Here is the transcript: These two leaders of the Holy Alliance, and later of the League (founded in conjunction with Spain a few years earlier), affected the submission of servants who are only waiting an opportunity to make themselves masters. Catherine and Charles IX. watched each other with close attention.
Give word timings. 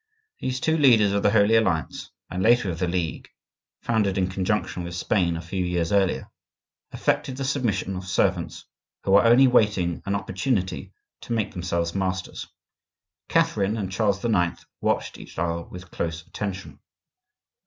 These 0.39 0.59
two 0.61 0.79
leaders 0.79 1.11
of 1.11 1.21
the 1.21 1.29
Holy 1.29 1.55
Alliance, 1.55 2.09
and 2.27 2.41
later 2.41 2.71
of 2.71 2.79
the 2.79 2.87
League 2.87 3.29
(founded 3.81 4.17
in 4.17 4.29
conjunction 4.31 4.83
with 4.83 4.95
Spain 4.95 5.37
a 5.37 5.43
few 5.43 5.63
years 5.63 5.91
earlier), 5.91 6.31
affected 6.91 7.37
the 7.37 7.45
submission 7.45 7.95
of 7.95 8.05
servants 8.07 8.65
who 9.03 9.13
are 9.13 9.27
only 9.27 9.45
waiting 9.45 10.01
an 10.07 10.15
opportunity 10.15 10.91
to 11.21 11.33
make 11.33 11.51
themselves 11.51 11.93
masters. 11.93 12.47
Catherine 13.29 13.77
and 13.77 13.91
Charles 13.91 14.25
IX. 14.25 14.65
watched 14.81 15.19
each 15.19 15.37
other 15.37 15.65
with 15.65 15.91
close 15.91 16.23
attention. 16.25 16.79